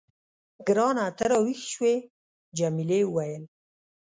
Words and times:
ګرانه، 0.67 1.05
ته 1.17 1.23
راویښ 1.31 1.59
شوې؟ 1.71 1.95
جميلې 2.57 2.99
وويل:. 3.05 3.43